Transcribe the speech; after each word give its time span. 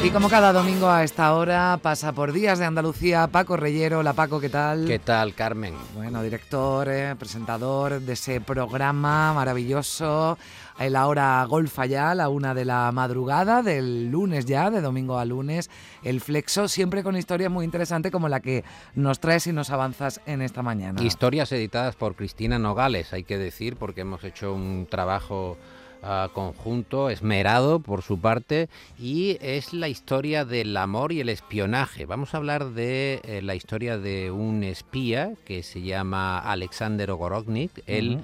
Y 0.00 0.10
como 0.10 0.28
cada 0.28 0.52
domingo 0.52 0.88
a 0.88 1.02
esta 1.02 1.34
hora 1.34 1.76
pasa 1.82 2.12
por 2.12 2.32
Días 2.32 2.60
de 2.60 2.64
Andalucía 2.64 3.26
Paco 3.26 3.56
Reyero. 3.56 3.98
Hola 3.98 4.12
Paco, 4.12 4.40
¿qué 4.40 4.48
tal? 4.48 4.86
¿Qué 4.86 5.00
tal, 5.00 5.34
Carmen? 5.34 5.74
Bueno, 5.96 6.22
director, 6.22 6.88
eh, 6.88 7.16
presentador 7.18 8.00
de 8.00 8.12
ese 8.12 8.40
programa 8.40 9.34
maravilloso. 9.34 10.38
El 10.78 10.94
hora 10.94 11.44
golfa 11.48 11.86
ya, 11.86 12.14
la 12.14 12.28
una 12.28 12.54
de 12.54 12.64
la 12.64 12.92
madrugada, 12.92 13.62
del 13.62 14.08
lunes 14.08 14.46
ya, 14.46 14.70
de 14.70 14.80
domingo 14.80 15.18
a 15.18 15.24
lunes. 15.24 15.68
El 16.04 16.20
Flexo, 16.20 16.68
siempre 16.68 17.02
con 17.02 17.16
historias 17.16 17.50
muy 17.50 17.64
interesantes 17.64 18.12
como 18.12 18.28
la 18.28 18.38
que 18.38 18.64
nos 18.94 19.18
traes 19.18 19.48
y 19.48 19.52
nos 19.52 19.70
avanzas 19.70 20.20
en 20.26 20.42
esta 20.42 20.62
mañana. 20.62 21.02
Historias 21.02 21.50
editadas 21.50 21.96
por 21.96 22.14
Cristina 22.14 22.60
Nogales, 22.60 23.12
hay 23.12 23.24
que 23.24 23.36
decir, 23.36 23.74
porque 23.74 24.02
hemos 24.02 24.22
hecho 24.22 24.54
un 24.54 24.86
trabajo 24.88 25.58
uh, 26.02 26.28
conjunto, 26.32 27.10
esmerado 27.10 27.80
por 27.80 28.02
su 28.02 28.20
parte, 28.20 28.68
y 28.98 29.38
es 29.40 29.72
la 29.72 29.88
historia 29.88 30.44
del 30.44 30.76
amor 30.76 31.12
y 31.12 31.20
el 31.20 31.28
espionaje. 31.28 32.06
Vamos 32.06 32.34
a 32.34 32.38
hablar 32.38 32.70
de 32.70 33.20
eh, 33.24 33.42
la 33.42 33.54
historia 33.54 33.98
de 33.98 34.30
un 34.30 34.64
espía 34.64 35.32
que 35.44 35.62
se 35.62 35.82
llama 35.82 36.38
Alexander 36.38 37.10
Ogorodnik. 37.10 37.82
Él 37.86 38.20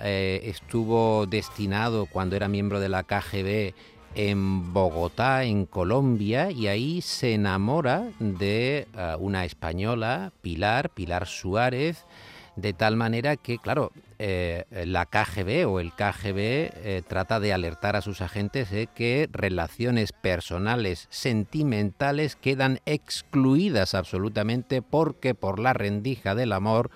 eh, 0.00 0.40
estuvo 0.44 1.26
destinado 1.26 2.06
cuando 2.06 2.36
era 2.36 2.48
miembro 2.48 2.80
de 2.80 2.88
la 2.88 3.02
KGB 3.02 3.74
en 4.14 4.72
Bogotá, 4.72 5.44
en 5.44 5.66
Colombia, 5.66 6.50
y 6.50 6.66
ahí 6.66 7.02
se 7.02 7.34
enamora 7.34 8.08
de 8.18 8.88
uh, 8.94 9.22
una 9.22 9.44
española, 9.44 10.32
Pilar, 10.40 10.90
Pilar 10.90 11.26
Suárez, 11.26 12.04
de 12.56 12.72
tal 12.72 12.96
manera 12.96 13.36
que, 13.36 13.58
claro, 13.58 13.92
eh, 14.20 14.64
la 14.86 15.06
KGB 15.06 15.68
o 15.68 15.78
el 15.78 15.92
KGB 15.92 16.36
eh, 16.38 17.02
trata 17.06 17.38
de 17.38 17.52
alertar 17.52 17.94
a 17.94 18.00
sus 18.00 18.20
agentes 18.20 18.68
que 18.94 19.28
relaciones 19.30 20.12
personales 20.12 21.06
sentimentales 21.10 22.34
quedan 22.34 22.80
excluidas 22.84 23.94
absolutamente 23.94 24.82
porque 24.82 25.34
por 25.34 25.60
la 25.60 25.72
rendija 25.72 26.34
del 26.34 26.52
amor 26.52 26.90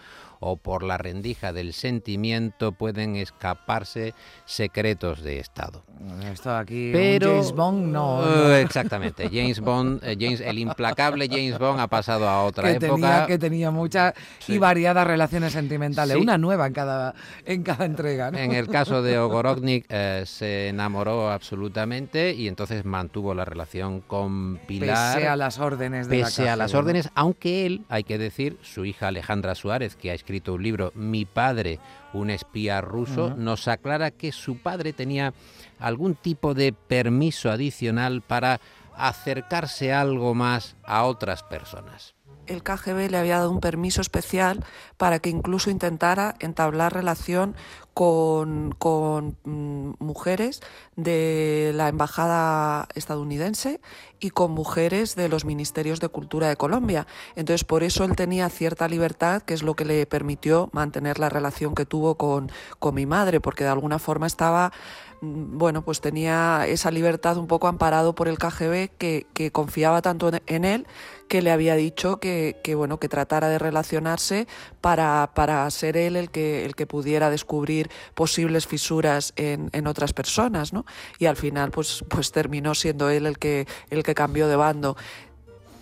o 0.45 0.57
por 0.57 0.83
la 0.83 0.98
rendija 0.98 1.53
del 1.53 1.73
sentimiento 1.73 2.73
pueden 2.73 3.17
escaparse 3.17 4.12
secretos 4.45 5.23
de 5.23 5.39
Estado. 5.39 5.85
Esto 6.31 6.55
aquí, 6.55 6.91
Pero, 6.93 7.31
James 7.31 7.53
Bond, 7.53 7.93
no. 7.93 8.19
Uh, 8.19 8.51
exactamente, 8.55 9.31
James 9.33 9.61
Bond, 9.61 10.03
eh, 10.03 10.17
James, 10.19 10.41
el 10.41 10.59
implacable 10.59 11.29
James 11.29 11.59
Bond 11.59 11.79
ha 11.79 11.87
pasado 11.87 12.29
a 12.29 12.43
otra 12.43 12.65
que 12.65 12.85
época. 12.85 12.95
Tenía, 12.95 13.27
que 13.27 13.39
tenía 13.39 13.70
muchas 13.70 14.15
sí. 14.41 14.55
y 14.55 14.59
variadas 14.59 15.07
relaciones 15.07 15.53
sentimentales, 15.53 16.17
Sí. 16.17 16.23
una 16.23 16.39
nueva 16.39 16.67
en 16.67 16.73
cada, 16.73 17.15
en 17.45 17.63
cada 17.63 17.85
entrega. 17.85 18.33
¿no? 18.33 18.39
En 18.39 18.53
el 18.53 18.67
caso 18.69 19.01
de 19.01 19.19
Ogorodnik 19.19 19.87
eh, 19.89 20.25
se 20.27 20.69
enamoró 20.69 21.31
absolutamente 21.31 22.33
y 22.35 22.48
entonces 22.48 22.85
mantuvo 22.85 23.33
la 23.33 23.45
relación 23.45 24.01
con 24.01 24.59
Pilar. 24.67 25.15
Pese 25.15 25.29
a 25.29 25.37
las 25.37 25.61
órdenes 25.61 26.09
de 26.09 26.19
Pese 26.19 26.45
la 26.47 26.55
a 26.55 26.57
las 26.57 26.75
órdenes, 26.75 27.11
aunque 27.15 27.65
él, 27.67 27.85
hay 27.89 28.03
que 28.03 28.19
decir, 28.19 28.59
su 28.63 28.85
hija 28.85 29.07
Alejandra 29.09 29.55
Suárez, 29.55 29.95
que 29.95 30.11
ha 30.11 30.15
escrito 30.15 30.32
un 30.41 30.63
libro, 30.63 30.93
Mi 30.95 31.25
padre, 31.25 31.79
un 32.13 32.31
espía 32.31 32.81
ruso, 32.81 33.35
nos 33.37 33.69
aclara 33.69 34.11
que 34.11 34.33
su 34.33 34.59
padre 34.59 34.93
tenía 34.93 35.35
algún 35.79 36.15
tipo 36.15 36.55
de 36.55 36.73
permiso 36.73 37.51
adicional 37.51 38.23
para 38.23 38.61
acercarse 38.97 39.93
algo 39.93 40.35
más 40.35 40.77
a 40.85 41.05
otras 41.05 41.43
personas. 41.43 42.15
El 42.47 42.62
KGB 42.62 43.11
le 43.11 43.19
había 43.19 43.39
dado 43.39 43.51
un 43.51 43.61
permiso 43.61 44.01
especial 44.01 44.65
para 44.97 45.19
que 45.19 45.31
incluso 45.31 45.71
intentara 45.71 46.35
entablar 46.41 46.93
relación 46.93 47.55
con, 47.95 48.75
con 48.79 49.36
mm, 49.45 49.95
mujeres 49.98 50.61
de 50.97 51.73
la 51.75 51.89
embajada 51.89 52.89
estadounidense 52.95 53.80
y 54.19 54.30
con 54.30 54.53
mujeres 54.53 55.14
de 55.14 55.29
los 55.29 55.45
ministerios 55.45 56.01
de 56.01 56.08
cultura 56.08 56.48
de 56.48 56.57
Colombia. 56.57 57.07
Entonces, 57.36 57.64
por 57.64 57.83
eso 57.83 58.05
él 58.05 58.17
tenía 58.17 58.48
cierta 58.48 58.89
libertad, 58.89 59.42
que 59.42 59.55
es 59.55 59.63
lo 59.63 59.74
que 59.74 59.85
le 59.85 60.07
permitió 60.07 60.70
mantener 60.73 61.19
la 61.19 61.29
relación 61.29 61.74
que 61.74 61.85
tuvo 61.85 62.14
con, 62.17 62.51
con 62.79 62.95
mi 62.95 63.05
madre, 63.05 63.41
porque 63.41 63.64
de 63.64 63.70
alguna 63.70 63.98
forma 63.98 64.27
estaba 64.27 64.73
mm, 65.20 65.59
bueno, 65.59 65.83
pues 65.83 66.01
tenía 66.01 66.67
esa 66.67 66.91
libertad 66.91 67.36
un 67.36 67.47
poco 67.47 67.69
amparado 67.69 68.14
por 68.14 68.29
el 68.29 68.39
KGB 68.39 68.91
que, 68.97 69.27
que 69.35 69.51
confiaba 69.53 70.01
tanto 70.01 70.29
en, 70.29 70.42
en 70.47 70.64
él 70.64 70.86
que 71.33 71.41
le 71.41 71.51
había 71.51 71.77
dicho 71.77 72.19
que, 72.20 72.59
que, 72.63 72.75
bueno 72.75 72.98
que 72.98 73.09
tratara 73.09 73.48
de 73.48 73.59
relacionarse 73.59 74.47
para, 74.83 75.31
para 75.33 75.70
ser 75.70 75.97
él 75.97 76.17
el 76.17 76.29
que 76.29 76.67
el 76.67 76.75
que 76.75 76.87
pudiera 76.87 77.31
descubrir 77.31 77.89
posibles 78.15 78.67
fisuras 78.67 79.33
en, 79.37 79.71
en 79.73 79.87
otras 79.87 80.13
personas, 80.13 80.75
¿no? 80.75 80.85
Y 81.19 81.25
al 81.25 81.37
final 81.39 81.71
pues 81.71 82.05
pues 82.11 82.33
terminó 82.33 82.75
siendo 82.75 83.09
él 83.09 83.25
el 83.25 83.39
que 83.39 83.67
el 83.89 84.03
que 84.03 84.15
cambió 84.15 84.47
de 84.47 84.57
bando. 84.57 84.95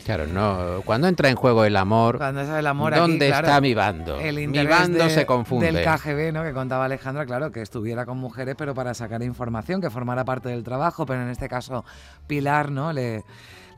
Claro, 0.05 0.29
no. 0.29 0.83
Cuando 0.85 1.09
entra 1.09 1.29
en 1.31 1.35
juego 1.35 1.65
el 1.65 1.77
amor, 1.77 2.19
Cuando 2.19 2.43
es 2.43 2.49
el 2.49 2.67
amor 2.69 2.95
aquí, 2.95 3.01
¿dónde 3.01 3.27
claro, 3.27 3.47
está 3.49 3.61
mi 3.61 3.75
bando? 3.75 4.21
el 4.21 4.47
Mi 4.49 4.65
bando 4.67 5.03
de- 5.05 5.11
se 5.11 5.27
confunde. 5.27 5.73
Del 5.73 5.85
KGB, 5.85 6.33
¿no? 6.33 6.45
Que 6.45 6.53
contaba 6.53 6.85
Alejandra, 6.85 7.27
claro, 7.27 7.51
que 7.51 7.61
estuviera 7.61 8.07
con 8.07 8.19
mujeres, 8.19 8.55
pero 8.57 8.73
para 8.73 8.95
sacar 8.95 9.21
información, 9.25 9.81
que 9.81 9.91
formara 9.91 10.25
parte 10.25 10.49
del 10.49 10.63
trabajo, 10.63 11.05
pero 11.07 11.23
en 11.23 11.29
este 11.29 11.49
caso 11.49 11.85
Pilar, 12.29 12.71
¿no? 12.71 12.93
Le, 12.93 13.25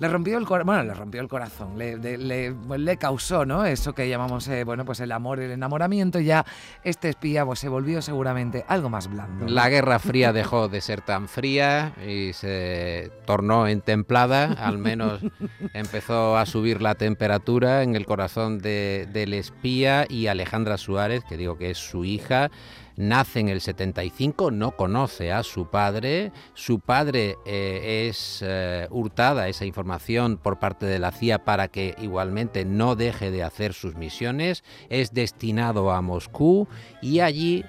le 0.03 0.09
rompió 0.09 0.37
el 0.37 0.45
corazón, 0.45 0.67
bueno, 0.67 0.83
le 0.83 0.95
rompió 0.95 1.21
el 1.21 1.29
corazón, 1.29 1.79
le, 1.79 1.97
de- 1.97 2.19
le, 2.19 2.53
pues, 2.53 2.81
le 2.81 2.97
causó, 2.97 3.47
¿no? 3.47 3.65
Eso 3.65 3.95
que 3.95 4.09
llamamos, 4.09 4.47
eh, 4.49 4.65
bueno, 4.65 4.85
pues 4.85 5.01
el 5.01 5.13
amor, 5.13 5.41
el 5.41 5.53
enamoramiento, 5.53 6.19
ya 6.21 6.45
este 6.85 7.09
espía 7.09 7.47
pues 7.47 7.61
se 7.61 7.69
volvió 7.69 8.03
seguramente 8.03 8.65
algo 8.69 8.91
más 8.91 9.09
blando. 9.09 9.47
La 9.47 9.69
Guerra 9.69 9.99
Fría 9.99 10.33
dejó 10.33 10.69
de 10.69 10.81
ser 10.81 11.01
tan 11.03 11.29
fría 11.29 11.93
y 12.07 12.33
se 12.33 13.11
tornó 13.25 13.69
en 13.69 13.81
templada, 13.81 14.53
al 14.55 14.79
menos 14.79 15.21
empezó 15.73 16.37
a 16.37 16.47
subir 16.47 16.83
la 16.83 16.95
temperatura 16.97 17.83
en 17.83 17.95
el 17.97 18.05
corazón 18.05 18.59
de- 18.59 19.09
del 19.13 19.35
espía 19.35 20.07
y 20.09 20.27
Alejandra 20.27 20.77
Suárez, 20.79 21.23
que 21.29 21.37
digo 21.37 21.57
que 21.57 21.71
es 21.71 21.79
su 21.79 22.05
hija, 22.05 22.51
nace 22.97 23.41
en 23.41 23.49
el 23.49 23.61
75, 23.61 24.51
no 24.51 24.77
conoce 24.77 25.33
a 25.33 25.43
su 25.43 25.71
padre, 25.71 26.33
su 26.55 26.81
padre 26.81 27.37
eh, 27.47 28.09
es 28.09 28.43
eh, 28.45 28.87
hurtada 28.91 29.49
esa 29.49 29.65
información 29.65 30.37
por 30.37 30.59
parte 30.59 30.87
de 30.87 30.99
la 30.99 31.11
CIA 31.11 31.45
para 31.45 31.69
que 31.69 31.95
igualmente 31.99 32.65
no 32.65 32.97
deje 32.97 33.31
de 33.31 33.43
hacer 33.43 33.75
sus 33.75 33.95
misiones, 33.95 34.65
es 34.89 35.13
destinado 35.13 35.91
a 35.91 36.01
Moscú 36.03 36.69
y 37.01 37.21
allí 37.21 37.65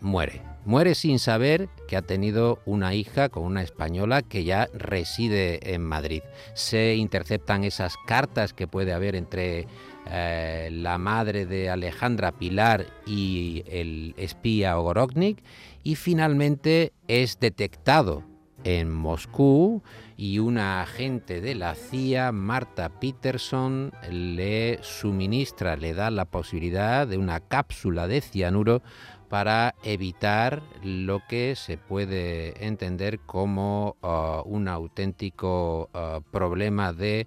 muere. 0.00 0.51
Muere 0.64 0.94
sin 0.94 1.18
saber 1.18 1.68
que 1.88 1.96
ha 1.96 2.02
tenido 2.02 2.60
una 2.66 2.94
hija 2.94 3.28
con 3.28 3.42
una 3.42 3.62
española 3.62 4.22
que 4.22 4.44
ya 4.44 4.68
reside 4.72 5.74
en 5.74 5.82
Madrid. 5.82 6.22
Se 6.54 6.94
interceptan 6.94 7.64
esas 7.64 7.96
cartas 8.06 8.52
que 8.52 8.68
puede 8.68 8.92
haber 8.92 9.16
entre 9.16 9.66
eh, 10.08 10.68
la 10.72 10.98
madre 10.98 11.46
de 11.46 11.68
Alejandra 11.68 12.30
Pilar 12.30 12.86
y 13.06 13.64
el 13.66 14.14
espía 14.16 14.78
Ogorodnik 14.78 15.42
y 15.82 15.96
finalmente 15.96 16.92
es 17.08 17.40
detectado 17.40 18.31
en 18.64 18.90
Moscú 18.90 19.82
y 20.16 20.38
una 20.38 20.82
agente 20.82 21.40
de 21.40 21.54
la 21.54 21.74
CIA, 21.74 22.32
Marta 22.32 22.88
Peterson, 22.88 23.92
le 24.10 24.78
suministra, 24.82 25.76
le 25.76 25.94
da 25.94 26.10
la 26.10 26.26
posibilidad 26.26 27.06
de 27.06 27.18
una 27.18 27.40
cápsula 27.40 28.06
de 28.06 28.20
cianuro 28.20 28.82
para 29.28 29.74
evitar 29.82 30.62
lo 30.84 31.22
que 31.26 31.56
se 31.56 31.78
puede 31.78 32.66
entender 32.66 33.20
como 33.20 33.96
uh, 34.02 34.46
un 34.46 34.68
auténtico 34.68 35.88
uh, 35.94 36.20
problema 36.30 36.92
de, 36.92 37.26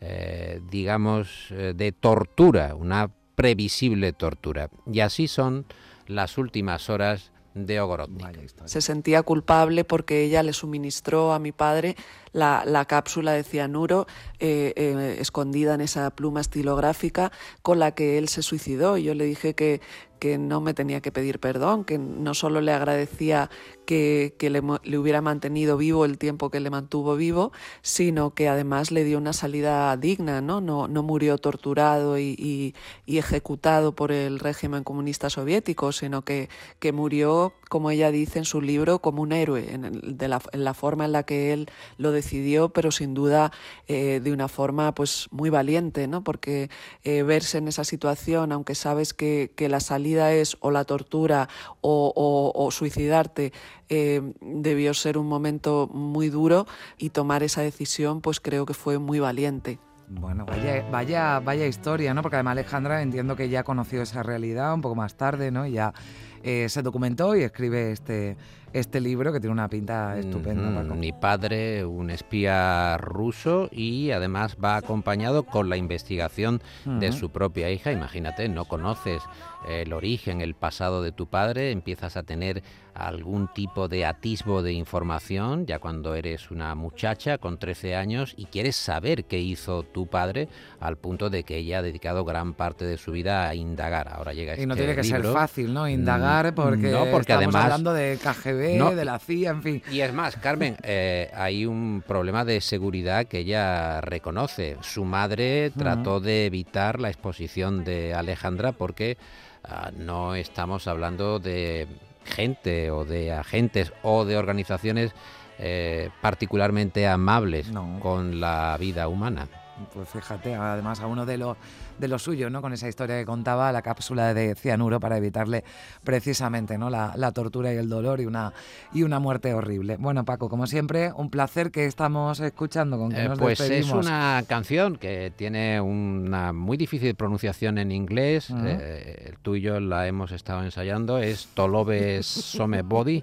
eh, 0.00 0.62
digamos, 0.70 1.50
eh, 1.50 1.74
de 1.76 1.92
tortura, 1.92 2.74
una 2.74 3.10
previsible 3.34 4.14
tortura. 4.14 4.70
Y 4.90 5.00
así 5.00 5.28
son 5.28 5.66
las 6.06 6.38
últimas 6.38 6.88
horas 6.88 7.31
de 7.54 7.80
Ogorodnik. 7.80 8.52
Se 8.64 8.80
sentía 8.80 9.22
culpable 9.22 9.84
porque 9.84 10.24
ella 10.24 10.42
le 10.42 10.52
suministró 10.52 11.32
a 11.32 11.38
mi 11.38 11.52
padre 11.52 11.96
la, 12.32 12.64
la 12.66 12.84
cápsula 12.86 13.32
de 13.32 13.42
cianuro 13.44 14.06
eh, 14.38 14.72
eh, 14.76 15.16
escondida 15.20 15.74
en 15.74 15.80
esa 15.82 16.10
pluma 16.10 16.40
estilográfica 16.40 17.32
con 17.62 17.78
la 17.78 17.94
que 17.94 18.18
él 18.18 18.28
se 18.28 18.42
suicidó. 18.42 18.96
Y 18.96 19.04
yo 19.04 19.14
le 19.14 19.24
dije 19.24 19.54
que, 19.54 19.80
que 20.18 20.38
no 20.38 20.60
me 20.60 20.72
tenía 20.72 21.00
que 21.00 21.10
pedir 21.12 21.40
perdón, 21.40 21.84
que 21.84 21.98
no 21.98 22.32
solo 22.34 22.60
le 22.60 22.72
agradecía 22.72 23.50
que, 23.86 24.34
que 24.38 24.50
le, 24.50 24.62
le 24.84 24.98
hubiera 24.98 25.20
mantenido 25.20 25.76
vivo 25.76 26.04
el 26.04 26.16
tiempo 26.16 26.48
que 26.48 26.60
le 26.60 26.70
mantuvo 26.70 27.16
vivo, 27.16 27.50
sino 27.82 28.32
que 28.32 28.48
además 28.48 28.92
le 28.92 29.02
dio 29.02 29.18
una 29.18 29.32
salida 29.32 29.96
digna, 29.96 30.40
¿no? 30.40 30.60
No, 30.60 30.86
no 30.86 31.02
murió 31.02 31.38
torturado 31.38 32.18
y, 32.18 32.36
y- 32.38 32.74
y 33.04 33.18
ejecutado 33.18 33.96
por 33.96 34.12
el 34.12 34.38
régimen 34.38 34.84
comunista 34.84 35.28
soviético, 35.28 35.90
sino 35.90 36.22
que, 36.22 36.48
que 36.78 36.92
murió, 36.92 37.52
como 37.68 37.90
ella 37.90 38.12
dice 38.12 38.38
en 38.38 38.44
su 38.44 38.60
libro, 38.60 39.00
como 39.00 39.22
un 39.22 39.32
héroe, 39.32 39.72
en, 39.74 39.84
el- 39.84 40.16
de 40.16 40.28
la, 40.28 40.40
en 40.52 40.62
la 40.64 40.74
forma 40.74 41.04
en 41.04 41.12
la 41.12 41.24
que 41.24 41.52
él 41.52 41.68
lo 41.98 42.12
decidió, 42.22 42.70
pero 42.70 42.90
sin 42.90 43.14
duda 43.14 43.52
eh, 43.88 44.20
de 44.22 44.32
una 44.32 44.48
forma 44.48 44.94
pues 44.94 45.28
muy 45.30 45.50
valiente, 45.50 46.06
¿no? 46.06 46.24
Porque 46.24 46.70
eh, 47.02 47.22
verse 47.22 47.58
en 47.58 47.68
esa 47.68 47.84
situación, 47.84 48.52
aunque 48.52 48.74
sabes 48.74 49.12
que, 49.12 49.50
la 49.62 49.80
salida 49.80 50.32
es 50.32 50.56
o 50.60 50.70
la 50.70 50.84
tortura 50.84 51.48
o, 51.80 52.68
suicidarte, 52.72 53.52
debió 53.88 54.92
ser 54.92 55.18
un 55.18 55.28
momento 55.28 55.88
muy 55.92 56.30
duro 56.30 56.66
y 56.98 57.10
tomar 57.10 57.42
esa 57.42 57.62
decisión, 57.62 58.20
pues 58.20 58.40
creo 58.40 58.66
que 58.66 58.74
fue 58.74 58.98
muy 58.98 59.20
valiente. 59.20 59.78
Bueno, 60.20 60.44
vaya, 60.44 60.84
vaya, 60.90 61.40
vaya 61.40 61.66
historia, 61.66 62.12
¿no? 62.12 62.22
Porque 62.22 62.36
además 62.36 62.52
Alejandra 62.52 63.02
entiendo 63.02 63.34
que 63.36 63.48
ya 63.48 63.64
conoció 63.64 64.02
esa 64.02 64.22
realidad 64.22 64.74
un 64.74 64.82
poco 64.82 64.94
más 64.94 65.16
tarde, 65.16 65.50
¿no? 65.50 65.66
Ya 65.66 65.94
se 66.42 66.82
documentó 66.82 67.36
y 67.36 67.42
escribe 67.42 67.92
este, 67.92 68.36
este 68.72 69.00
libro 69.00 69.32
que 69.32 69.40
tiene 69.40 69.52
una 69.52 69.68
pinta 69.68 70.18
estupenda. 70.18 70.82
Mi 70.94 71.12
padre, 71.12 71.84
un 71.84 72.10
espía 72.10 72.96
ruso 72.98 73.68
y 73.70 74.10
además 74.10 74.56
va 74.62 74.76
acompañado 74.76 75.44
con 75.44 75.68
la 75.68 75.76
investigación 75.76 76.62
de 76.84 77.12
su 77.12 77.30
propia 77.30 77.70
hija. 77.70 77.92
Imagínate, 77.92 78.48
no 78.48 78.64
conoces 78.64 79.22
el 79.68 79.92
origen, 79.92 80.40
el 80.40 80.54
pasado 80.54 81.02
de 81.02 81.12
tu 81.12 81.26
padre, 81.26 81.70
empiezas 81.70 82.16
a 82.16 82.22
tener 82.22 82.62
algún 82.94 83.48
tipo 83.48 83.88
de 83.88 84.04
atisbo 84.04 84.62
de 84.62 84.72
información 84.72 85.66
ya 85.66 85.78
cuando 85.78 86.14
eres 86.14 86.50
una 86.50 86.74
muchacha 86.74 87.38
con 87.38 87.58
13 87.58 87.96
años 87.96 88.34
y 88.36 88.46
quieres 88.46 88.76
saber 88.76 89.24
qué 89.24 89.38
hizo 89.38 89.82
tu 89.82 90.06
padre 90.06 90.48
al 90.78 90.96
punto 90.96 91.30
de 91.30 91.42
que 91.44 91.56
ella 91.56 91.78
ha 91.78 91.82
dedicado 91.82 92.24
gran 92.24 92.52
parte 92.52 92.84
de 92.84 92.98
su 92.98 93.12
vida 93.12 93.48
a 93.48 93.54
indagar. 93.54 94.08
Ahora 94.08 94.34
llega 94.34 94.60
Y 94.60 94.66
no 94.66 94.74
este 94.74 94.84
tiene 94.84 94.96
que 94.96 95.04
ser 95.04 95.24
fácil, 95.24 95.72
¿no? 95.72 95.88
Indagar 95.88 96.31
porque, 96.54 96.90
no, 96.90 97.06
porque 97.06 97.32
estamos 97.32 97.54
además, 97.54 97.64
hablando 97.64 97.92
de 97.92 98.18
KGB, 98.22 98.94
de 98.96 99.04
la 99.04 99.18
CIA, 99.18 99.50
en 99.50 99.62
fin. 99.62 99.82
Y 99.90 100.00
es 100.00 100.12
más, 100.12 100.36
Carmen, 100.36 100.76
eh, 100.82 101.30
hay 101.34 101.66
un 101.66 102.02
problema 102.06 102.44
de 102.44 102.60
seguridad 102.60 103.26
que 103.26 103.38
ella 103.38 104.00
reconoce. 104.00 104.76
Su 104.80 105.04
madre 105.04 105.70
trató 105.70 106.20
de 106.20 106.46
evitar 106.46 107.00
la 107.00 107.08
exposición 107.08 107.84
de 107.84 108.14
Alejandra 108.14 108.72
porque 108.72 109.16
ah, 109.64 109.90
no 109.96 110.34
estamos 110.34 110.86
hablando 110.86 111.38
de 111.38 111.86
gente 112.24 112.90
o 112.90 113.04
de 113.04 113.32
agentes 113.32 113.92
o 114.02 114.24
de 114.24 114.36
organizaciones 114.36 115.12
eh, 115.58 116.10
particularmente 116.20 117.06
amables 117.06 117.70
con 118.00 118.40
la 118.40 118.76
vida 118.78 119.08
humana. 119.08 119.48
Pues 119.92 120.08
fíjate, 120.08 120.54
además 120.54 121.00
a 121.00 121.06
uno 121.06 121.26
de 121.26 121.38
los 121.38 121.56
de 121.98 122.08
lo 122.08 122.18
suyo, 122.18 122.50
¿no? 122.50 122.60
Con 122.62 122.72
esa 122.72 122.88
historia 122.88 123.18
que 123.18 123.24
contaba, 123.24 123.70
la 123.72 123.82
cápsula 123.82 124.34
de 124.34 124.54
cianuro 124.54 124.98
para 124.98 125.16
evitarle 125.16 125.64
precisamente, 126.02 126.76
¿no? 126.76 126.90
La, 126.90 127.32
tortura 127.32 127.72
y 127.72 127.76
el 127.76 127.88
dolor 127.88 128.20
y 128.20 128.26
una, 128.26 128.52
y 128.92 129.04
una 129.04 129.18
muerte 129.18 129.54
horrible. 129.54 129.96
Bueno, 129.98 130.24
Paco, 130.24 130.48
como 130.48 130.66
siempre, 130.66 131.12
un 131.14 131.30
placer 131.30 131.70
que 131.70 131.86
estamos 131.86 132.40
escuchando 132.40 132.98
con 132.98 133.10
que 133.10 133.24
eh, 133.24 133.30
Pues 133.38 133.60
es 133.60 133.90
una 133.90 134.42
canción 134.46 134.96
que 134.96 135.32
tiene 135.34 135.80
una 135.80 136.52
muy 136.52 136.76
difícil 136.76 137.14
pronunciación 137.14 137.78
en 137.78 137.92
inglés. 137.92 138.50
Eh, 138.50 139.28
el 139.28 139.38
tuyo 139.38 139.80
la 139.80 140.06
hemos 140.06 140.32
estado 140.32 140.62
ensayando. 140.62 141.18
Es 141.18 141.48
Tolobe 141.54 142.22
Some 142.22 142.82
Body. 142.82 143.22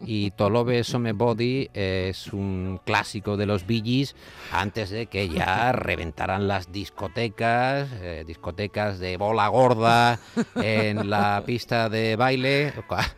Y 0.00 0.30
Tolobe 0.32 0.82
Some 0.82 1.12
Body 1.12 1.68
es 1.74 2.32
un 2.32 2.80
clásico 2.84 3.36
de 3.36 3.46
los 3.46 3.66
Bee 3.66 3.84
antes 4.50 4.90
de 4.90 5.06
que 5.06 5.28
ya 5.28 5.72
reventaran 5.94 6.48
las 6.48 6.72
discotecas. 6.72 7.88
Eh, 8.02 8.24
discotecas 8.26 8.98
de 8.98 9.16
bola 9.16 9.46
gorda 9.46 10.18
en 10.56 11.08
la 11.08 11.40
pista 11.46 11.88
de 11.88 12.16
baile. 12.16 12.72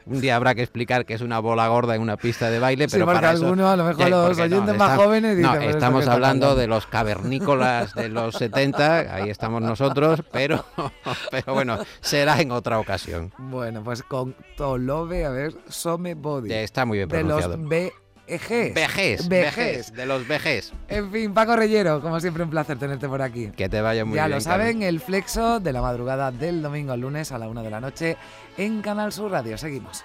Un 0.05 0.21
día 0.21 0.37
habrá 0.37 0.55
que 0.55 0.63
explicar 0.63 1.07
que 1.07 1.15
es 1.15 1.23
una 1.23 1.39
bola 1.39 1.69
gorda 1.69 1.95
en 1.95 2.03
una 2.03 2.19
pista 2.19 2.51
de 2.51 2.59
baile, 2.59 2.87
pero 2.89 3.07
para 3.07 3.31
algunos, 3.31 3.67
a 3.67 3.77
lo 3.77 3.85
mejor 3.85 4.11
los 4.11 4.39
oyentes 4.39 4.77
más 4.77 4.99
jóvenes 4.99 5.39
No, 5.39 5.55
estamos 5.55 6.07
hablando 6.07 6.55
de 6.55 6.67
los 6.67 6.87
cavernícolas 6.87 7.95
de 7.95 8.11
los 8.11 8.35
70, 8.35 9.15
ahí 9.15 9.31
estamos 9.31 9.63
nosotros, 9.63 10.23
pero, 10.31 10.63
pero 11.31 11.55
bueno, 11.55 11.79
será 12.01 12.39
en 12.43 12.51
otra 12.53 12.79
ocasión. 12.79 13.33
Bueno, 13.39 13.83
pues 13.83 14.03
con 14.03 14.37
Tolove, 14.59 15.25
a 15.25 15.31
ver, 15.31 15.55
Some 15.69 16.15
Body. 16.15 16.53
Está 16.53 16.85
muy 16.85 16.99
bien 16.99 17.09
pronunciado. 17.09 17.53
De 17.53 17.57
los 17.57 17.69
B 17.69 17.93
Vejez. 18.27 18.75
Vejez. 18.75 19.29
Vejez. 19.29 19.93
De 19.93 20.07
los 20.07 20.27
vejez. 20.27 20.73
En 20.89 21.11
fin, 21.13 21.33
Paco 21.33 21.57
Reyero, 21.57 22.01
como 22.01 22.19
siempre 22.21 22.43
un 22.43 22.51
placer 22.51 22.79
tenerte 22.79 23.09
por 23.09 23.23
aquí. 23.23 23.51
Que 23.57 23.69
te 23.69 23.81
vaya 23.81 24.05
muy 24.05 24.15
bien. 24.15 24.25
Ya 24.25 24.29
lo 24.29 24.41
saben, 24.41 24.83
el 24.83 25.01
flexo 25.01 25.61
de 25.61 25.73
la 25.73 25.81
madrugada 25.81 26.33
del 26.33 26.63
domingo 26.63 26.93
al 26.93 27.01
lunes 27.01 27.33
a 27.33 27.39
la 27.39 27.49
una 27.49 27.63
de 27.63 27.71
la 27.71 27.81
noche 27.81 28.17
en 28.57 28.83
Canal 28.83 29.13
Sur 29.13 29.31
Radio. 29.31 29.57
Seguimos. 29.57 30.05